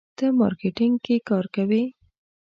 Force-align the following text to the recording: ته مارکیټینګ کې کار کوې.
ته 0.17 0.25
مارکیټینګ 0.39 0.95
کې 1.05 1.15
کار 1.29 1.45
کوې. 1.55 1.83